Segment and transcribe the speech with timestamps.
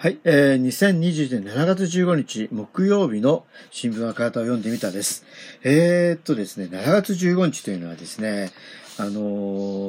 [0.00, 5.24] はい、えー、2020年7月15日木曜日の新聞赤旗を読んでみたです。
[5.64, 8.52] えー、っとですね、7月15日というのはですね、
[8.96, 9.10] あの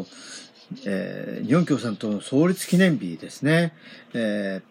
[0.03, 0.05] ー、
[0.87, 3.75] えー、日本共産党の創立記念日ですね。
[4.15, 4.63] え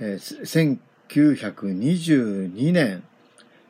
[0.00, 0.76] えー、
[1.08, 3.04] 1922年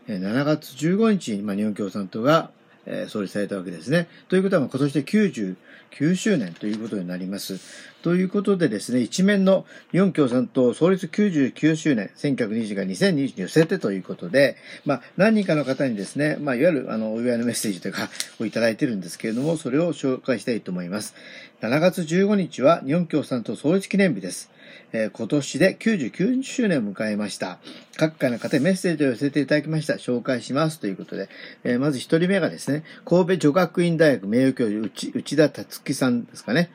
[0.06, 2.50] 7月15日に、まあ、日本共産党が
[2.88, 4.08] えー、創立されたわけですね。
[4.28, 7.60] ということは、今年で99周年ということになります。
[8.02, 14.56] ということでですね、一面の日本共産党創立99周年、1920が2020に寄せてということで、
[14.86, 18.08] まあ、何人かの方にですね、まあ、いわゆる、あの、お祝いのメッセージというか、
[18.40, 21.14] をいただいてるんですけれども、それを紹介したいと思います。
[21.60, 24.50] 7月15日は日本共産党創立記念日です。
[24.92, 27.58] えー、今年で99周年を迎えました。
[27.96, 29.94] 各界の方にメッセージを寄せていただきました。
[29.94, 31.28] 紹介しますということで、
[31.64, 36.70] えー、まず一人目がですね、神戸女学院大学名誉教授、内田達樹さんですかね。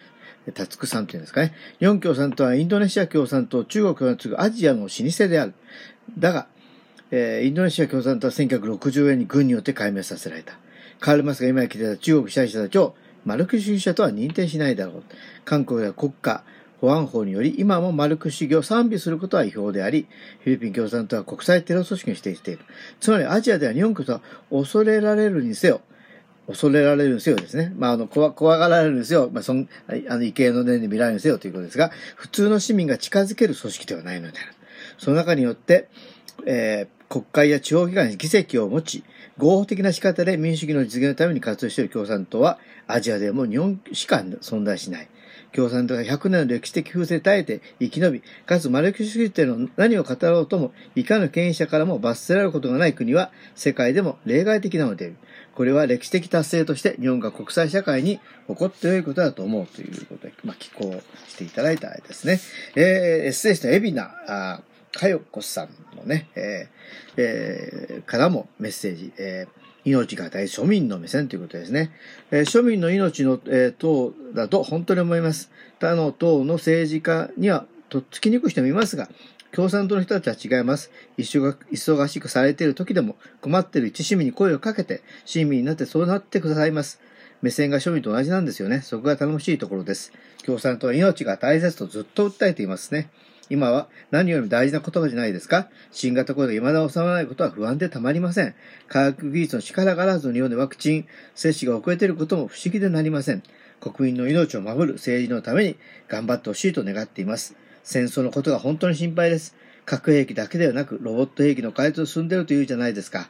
[0.52, 1.53] 達久さんというんですかね。
[1.79, 5.53] 日本共産党はインドネシア共産党、中国が次ぐアジアの老舗である。
[6.17, 6.47] だが、
[7.11, 10.57] えー、インドネシア共産党は1960年に軍によって壊滅させられた。
[11.00, 15.03] カール・マスが今生きてた中国支配者たちをマルク主義者とは認定しないだろう。
[15.45, 16.44] 韓国は国家、
[16.84, 20.06] 保安法により今もマルク主義を賛美することは違法であり、
[20.42, 22.66] フィリピン共産党は国際テロ組織に指定している。
[23.00, 24.20] つまりアジアでは日本こそ
[24.52, 25.80] 恐れられるにせよ、
[26.45, 27.72] 恐れられるにせよですね。
[27.78, 34.50] まあ、あの、怖、怖がられるにせよ、まあ、そん、あの、異形の念で見られるにせよということですが、普通の市民が近づける組織ではないのである。
[34.97, 35.88] その中によって、
[36.45, 39.06] えー、国会や地方機関に議席を持ち、
[39.38, 45.08] 合法的な仕方で民主主義の実現のために活動している共産党は、アジアでも日本しか存在しない。
[45.54, 55.16] 共産党が100年の歴史的風勢に耐えて生き延び、かつマルク主義というのを何を語ろうとも、いかぬ権威者からも罰せられることがない国は、世界でも例外的なのである。
[55.56, 62.40] これは歴史的達成として日本が国際社会に起こって良いことだと思うということで、まあ、寄稿していただいたですね。
[62.76, 62.84] えー、
[63.26, 71.91] エッセイストエビナ、あかよこさんのね、えーえー、からもメッセージ、えー命が大庶民の目線ということですね。
[72.31, 75.51] えー、庶民の命の、えー、党だと本当に思います。
[75.79, 79.09] 他の党の政治家にはとっつきにくい人もいますが、
[79.51, 80.89] 共産党の人たちは違います。
[81.17, 87.00] 一緒が忙しくされている時でも困っている一市民に声をかけて、市民になってそうなってくださいます。
[87.44, 88.81] 目線が庶民と同じなんですよね。
[88.81, 90.11] そこが頼もしいところです。
[90.45, 93.09] 共産党は命が大切とずっと訴えていますね。
[93.50, 98.56] 今は何よりも大事な言葉じゃないですか新型コロナが未だ収まらないことは不安でたまりません。
[98.88, 101.06] 科学技術の力がらずの日本でワクチン
[101.36, 103.44] 接種が遅れていることも不思議でなりません。
[103.81, 105.78] 国民の命を守る政治のために
[106.08, 107.56] 頑張ってほしいと願っています。
[107.84, 109.56] 戦争のことが本当に心配です。
[109.86, 113.30] 核兵器だけではなく、ロボット兵器の開発を進んでいるというじゃないですか。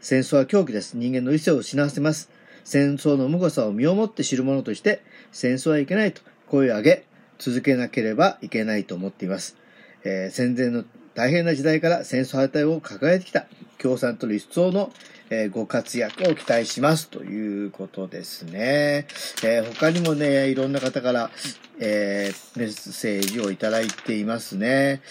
[0.00, 0.98] 戦争は狂気です。
[0.98, 2.30] 人間の理性を失わせます。
[2.64, 5.02] 戦争の無誤さを身をもって知る者として、
[5.32, 7.05] 戦争はいけないと声を上げ、
[7.38, 9.56] 続けなければいけないと思っています。
[10.04, 13.46] えー、戦前の大変な時代から戦争反対を抱えてきた
[13.78, 14.92] 共産党の一層の、
[15.30, 19.06] え、ご活躍を期待しますということですね。
[19.42, 21.30] えー、他にもね、いろんな方から、
[21.78, 25.02] えー、メッセージをいただいていますね。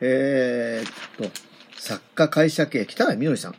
[0.00, 1.40] えー、っと、
[1.78, 3.54] 作家会社系、北谷みのりさん。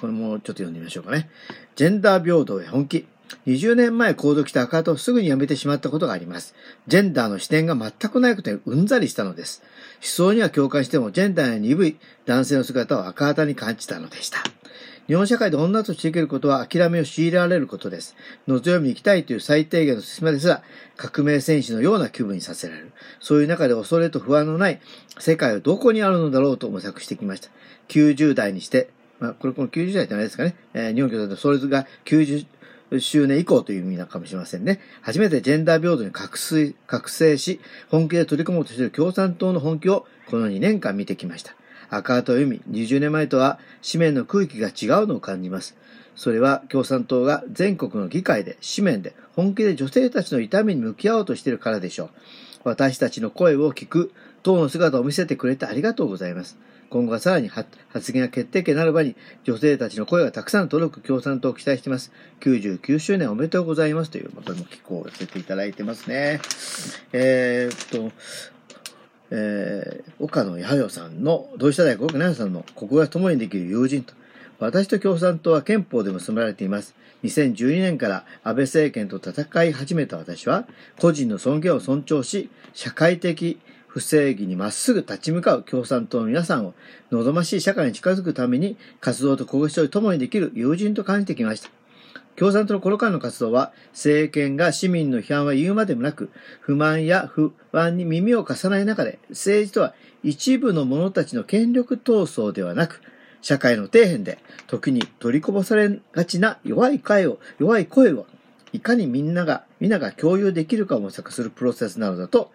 [0.00, 1.30] これもちょっと読んでみましょうかね。
[1.76, 3.06] ジェンダー平等へ本気。
[3.46, 6.54] 20年前行動来た赤旗をすぐに辞めてしまったことがあります。
[6.86, 9.62] ジェンダーの視点が全くないことにうんざりしたのです。
[9.96, 11.96] 思想には共感しても、ジェンダーや鈍い
[12.26, 14.38] 男性の姿を赤旗に感じたのでした。
[15.08, 18.14] 日本社会で女として生きることは諦めを強いられることです。
[18.46, 20.62] 望みに行きたいという最低限の進めですら、
[20.98, 22.92] 革命戦士のような気分にさせられる。
[23.18, 24.80] そういう中で恐れと不安のない
[25.18, 27.48] 世界はどこにあるのだろうと模索してきました。
[27.88, 30.54] 90代にして、まあ、これこの90代じゃないですかね。
[30.74, 32.46] えー、日本共産党、それが90
[32.98, 34.80] 周年以降という意味なのかもしれませんね。
[35.02, 37.60] 初めてジェンダー平等に覚醒覚醒し、
[37.90, 41.54] 本気で取り組もうとしている共産党の本気をこの2年間見てきました。
[41.90, 45.76] 赤旗を読み、20年前とは紙面の空気が違うのを感じます。
[46.14, 52.10] それは共産党が全国の議会で、紙面で本気で女性たちの痛みに向き合おうとしているからでしょう。
[52.64, 54.12] 私たちの声を聞く
[54.42, 56.58] 党の姿を見せてくれてありがとうございます。
[56.90, 59.14] 今後はさらに発言が決定権なる場に
[59.44, 62.12] 女性たちの声がたくさん届く共産党を期待しています。
[62.40, 66.40] 99周年おめでとうございますということも寄稿をさせていただいてますね。
[67.12, 68.12] えー、っと、
[69.30, 74.14] えー、岡野弥生さんの、同志社大学岡野さんの、ここが共にできる友人と、
[74.58, 76.94] 私と共産党は憲法で結ばれています。
[77.24, 80.66] 2012年から安倍政権と戦い始めた私は、
[80.98, 83.58] 個人の尊厳を尊重し、社会的
[83.88, 86.74] 不正義にまっすぐ立ち向かう共産党の皆さんを
[87.10, 91.70] 望ましい社会に近づくために活動と交渉を共にできる友人と感じてきました。
[92.38, 96.30] 共産党のこの間の活動は、政権が市民の批判は言うまでもなく、
[96.60, 99.92] 不満や不安に耳を重ない中で、政治とは
[100.22, 103.02] 一部の者たちの権力闘争ではなく、
[103.42, 104.38] 社会の底辺で、
[104.68, 108.26] 時に取りこぼされがちな弱い声を、弱い声を、
[108.72, 112.52] いかにみんなが、皆が共有できるかを模索するプロセスなのだと、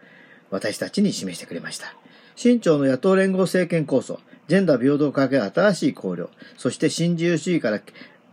[0.53, 1.95] 私たちに示してくれました。
[2.35, 7.81] 新朝の野党連合政権構想、ジェンダー平等をかける新しい考慮、そして新自由主義から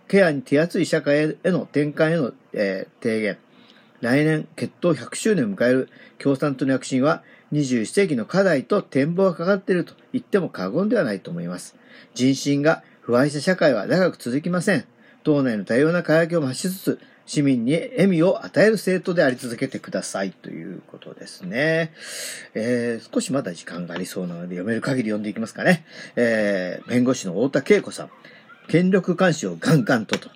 [0.09, 3.39] ケアに手厚い社会への転換への、えー、提言。
[4.01, 5.89] 来年、決闘100周年を迎える
[6.19, 7.23] 共産党の躍進は、
[7.53, 11.77] 21世紀の課題と展望がかかっていると言っても過言ではないと思います。
[12.15, 14.85] 人心が不安した社会は長く続きません。
[15.23, 17.01] 党内の多様な輝きを増しつつ、
[17.31, 21.93] 市民に笑みを与える政党であり続けてくださいということですね。
[22.55, 25.85] えー、少しまだ時間がありそうなので読める限り読んでいきますかね。
[26.17, 28.11] えー、弁護士の太田恵子さん。
[28.67, 30.29] 権力監視をガンガンとと。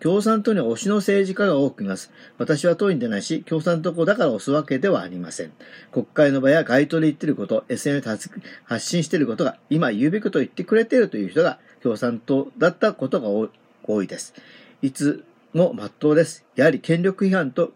[0.00, 2.12] 共産党に推しの政治家が多くいます。
[2.36, 5.52] 私は党員でないし、共産党だから推すわけではありません。
[5.92, 8.06] 国会の場や街頭で言ってること、SNS
[8.64, 13.28] 発信していることが、今言うべきことを言ってくれているという人が共産党だったことが
[13.86, 14.34] 多いです。
[14.82, 15.24] いつ
[15.54, 16.44] も真っ当です。
[16.56, 17.72] やはり権力批判と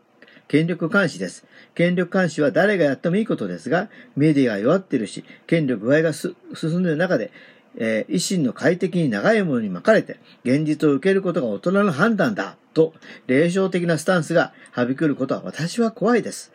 [0.48, 1.46] 権力監視です。
[1.74, 6.34] 権力監視は誰がやってもいいことですが、メディアが弱ってるし、権力具合が進
[6.80, 7.30] んでいる中で、
[7.76, 12.94] えー、維新の快適に長いものに巻かれて、現実を受けることが大人の判断だ、と、
[13.26, 16.52] 霊障的なスタンスがはびくることは私は怖いです。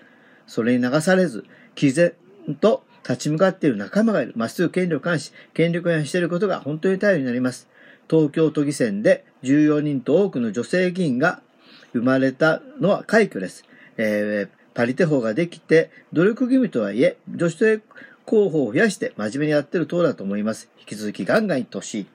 [0.48, 2.14] それに流されず、毅然
[2.62, 4.34] と立ち向かっている仲間がいる。
[4.36, 7.68] まっすぐ権力監視、権力がしていることが本当に頼りになります。
[8.13, 11.42] 東京都議選で14人と多くの女性議員が
[11.94, 13.65] 生まれたのは快挙です。
[13.98, 17.81] えー、パリテ法ができて、努力義務とはいえ、女性
[18.25, 20.69] 候補を増やして真面目にやってる党だと思います。
[20.81, 22.07] 引き続きガンガンいってほしい。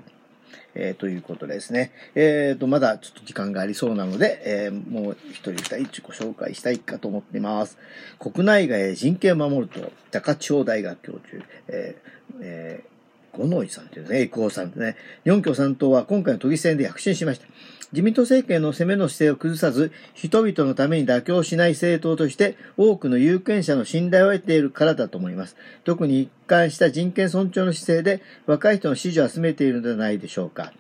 [0.77, 1.91] えー、ということですね。
[2.15, 7.77] えっ、ー、と、まだちょっと時間がありそうなので、えー、もう一人二人ご紹介したいかと思っています。
[8.21, 12.98] 国内外人権を守ると、高千穂大学教授、えーえー
[13.33, 17.47] 五ノ井さんというね、栄光さんとね、日本共産党は今回の都議選で躍進しました。
[17.93, 25.57] 自民党政権の攻めの姿勢を崩さず、人々のために妥協しない政党として、多くの有権者の信頼を得ているからだと思います。
[25.85, 30.73] 特に一貫した人権尊重の姿勢で、若い人の支持を集めているのではないでしょうか。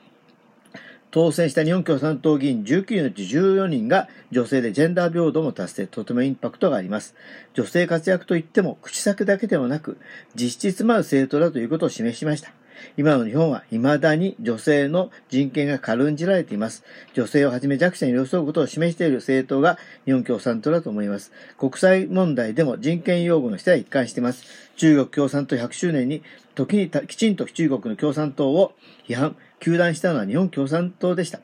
[1.10, 7.14] 当選した日本共産党議員19のうち14人が女性でジェンダー平等も達成、とてもインパクトがあります。
[7.54, 9.98] 女性活躍といっても口先だけではなく、
[10.34, 12.52] 実質まる政党だということを示しました。
[12.96, 16.84] 今の日本は未だに女性の人権が軽んじられています。
[17.14, 21.32] 女性をはじめ弱者に寄り添うことを示している政党が日本共産党だと思います。
[21.56, 24.44] 国際問題でも人権擁護の人は一貫しています。
[24.76, 26.22] 中国共産党100周年に
[26.54, 28.72] 時にきちんと中国の共産党を
[29.06, 31.40] 批判、糾弾したのは日本共産党でした。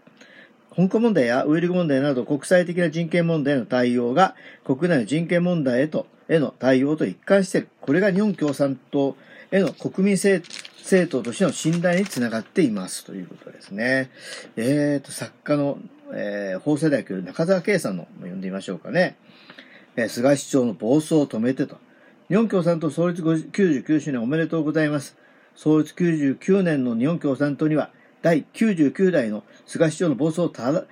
[0.77, 4.35] 香港問題やウイルグ問題など国際的な人権問題への対応が
[4.65, 7.69] 国内の人権問題へと、への対応と一貫している。
[7.81, 9.17] これが日本共産党
[9.53, 10.45] への国民政
[10.85, 14.11] 政党としての信頼につながっていますということですね。
[14.57, 15.79] えーと、作家の、
[16.13, 19.17] えー、法政大学中澤圭さんの読んでみましょうかね。
[19.97, 21.79] えー、菅市長の暴走を止めてと。
[22.29, 25.17] 日本共産党創立99周年おめでとうございます。
[25.57, 27.91] 創立99年の日本共産党には、
[28.21, 30.85] 第99代の菅市長の暴走をた、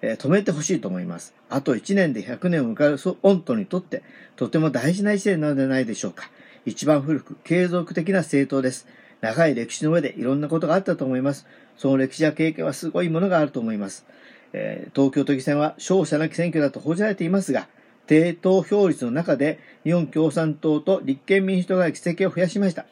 [0.00, 1.34] えー、止めてほしいと思います。
[1.48, 4.04] あと1年で100年を迎える御党にとって、
[4.36, 6.30] とても大事な1年なのではないでしょうか。
[6.66, 8.86] 一番古く、継続的な政党です。
[9.20, 11.46] 長い歴史の上でいろんなことがあったと思います。
[11.76, 14.06] その歴史や経験はすごいものがあると思います。
[14.52, 17.68] えー、東京都議選は勝者なき選挙だと報じられていますが、
[18.06, 22.86] 低投票率の中で日本共産党と立憲民主党が議席を増やしました。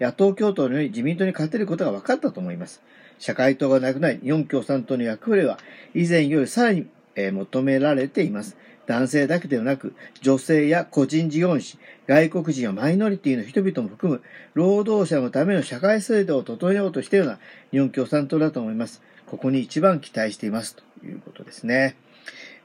[0.00, 2.82] 野党共闘のように自民党に勝てることが分かったと思います。
[3.18, 5.58] 社会党がなくなり、日本共産党の役割は
[5.94, 8.56] 以前よりさらに、えー、求められています。
[8.86, 14.22] 男性だけではなく、女性や個人事業主、外国人やマイノリティの人々も含む、
[14.54, 17.38] 労働者のための社会制度を整えようとしているのは
[17.70, 19.02] 日本共産党だと思います。
[19.26, 21.96] ここに一番期待していますということですね。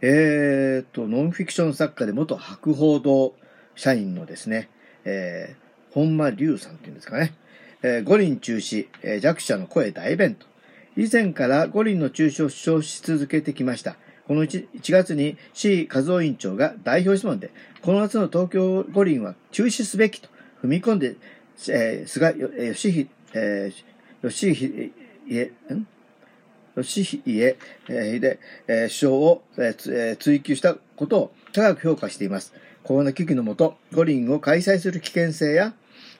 [0.01, 3.33] えー、っと、ノンフィクション作家で元博報堂
[3.75, 4.69] 社員のですね、
[5.05, 7.33] えー、本間隆さんっていうんですかね、
[7.81, 10.45] えー、五輪中止、えー、弱者の声大イベント。
[10.95, 13.97] 以前から五輪の中止を主張し続けてきました。
[14.27, 20.29] この 1, 1月に市和夫委員長が代表質問で、この夏の東京五輪は中止すべきと
[20.63, 21.15] 踏み込んで、
[21.69, 23.83] えー、菅義偉、えー、
[24.23, 24.91] 義
[25.29, 25.87] 偉、ん？
[26.75, 27.57] 義家、
[27.89, 32.53] えで、首相を、追及したことを高く評価しています。
[32.83, 35.73] コロナ危機のもと、五輪を開催する危険性や、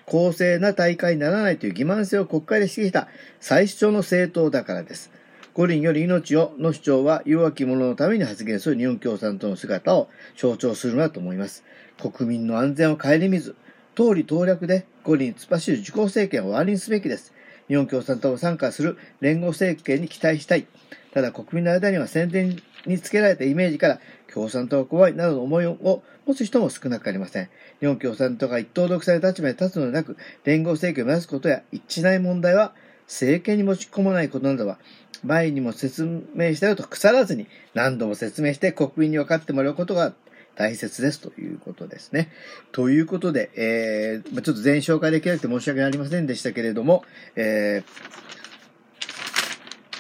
[0.05, 3.07] 公正な大会にならないという欺瞞性を国会で指摘した
[3.41, 5.11] 最初の政党だからです。
[5.57, 11.63] 五輪より命をの主張は弱き者のために発言する日本共産党の姿を象徴するなと思います。
[11.99, 13.55] 国民の安全を顧みず、
[13.95, 17.33] 通り当略で五輪突っ走る自公政権を終わりにすべきです。
[17.69, 20.67] 日本共産党を参加する連合政権に期待したい。
[21.11, 23.99] ただ国民の間には宣伝につけられたイメージから
[24.31, 27.49] 共産党が怖いなどの思いを持つ人も少なくありません。
[27.79, 32.75] 日本共産党が一党独裁の立場に立つのではなく、連合政権を目指すことや一致しない問題は
[33.07, 34.77] 政権に持ち込まないことなどは、
[35.23, 40.13] 前にも説明したよと腐らずに何度も説明して国民に分かってもらうことが
[40.55, 42.29] 大切ですということですね。
[42.71, 47.03] ということで、えー、ちょっと全員紹介できなくて申し訳ありませんでしたけれども、
[47.35, 48.17] えー、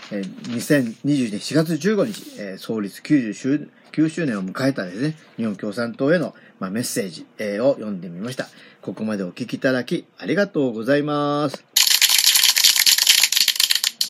[0.09, 8.47] 2021年4月15日、え、創立90周9周年を迎えたですね、日本共産党への、ま、メッセージ、え、を読んでみました。
[8.81, 11.76] ここまでお聞きいただきありがとうございます。